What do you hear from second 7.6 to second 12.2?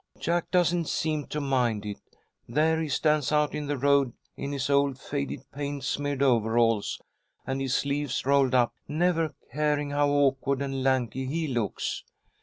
his sleeves rolled up, never caring how awkward and lanky he looks.